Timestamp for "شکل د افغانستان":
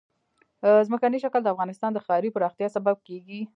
1.25-1.91